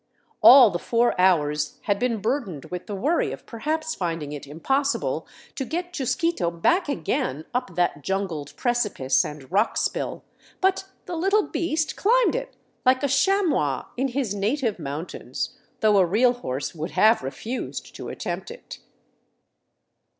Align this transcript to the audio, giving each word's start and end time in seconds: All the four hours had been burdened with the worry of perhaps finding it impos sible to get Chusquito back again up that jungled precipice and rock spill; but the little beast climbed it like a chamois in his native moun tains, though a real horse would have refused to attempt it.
All 0.41 0.71
the 0.71 0.79
four 0.79 1.13
hours 1.21 1.77
had 1.83 1.99
been 1.99 2.21
burdened 2.21 2.65
with 2.71 2.87
the 2.87 2.95
worry 2.95 3.31
of 3.31 3.45
perhaps 3.45 3.93
finding 3.93 4.31
it 4.31 4.45
impos 4.45 4.95
sible 4.97 5.27
to 5.53 5.63
get 5.63 5.93
Chusquito 5.93 6.49
back 6.49 6.89
again 6.89 7.45
up 7.53 7.75
that 7.75 8.01
jungled 8.01 8.57
precipice 8.57 9.23
and 9.23 9.51
rock 9.51 9.77
spill; 9.77 10.23
but 10.59 10.85
the 11.05 11.15
little 11.15 11.43
beast 11.43 11.95
climbed 11.97 12.33
it 12.33 12.55
like 12.83 13.03
a 13.03 13.07
chamois 13.07 13.85
in 13.95 14.07
his 14.07 14.33
native 14.33 14.79
moun 14.79 15.05
tains, 15.05 15.49
though 15.81 15.97
a 15.99 16.05
real 16.07 16.33
horse 16.33 16.73
would 16.73 16.89
have 16.97 17.21
refused 17.21 17.93
to 17.95 18.09
attempt 18.09 18.49
it. 18.49 18.79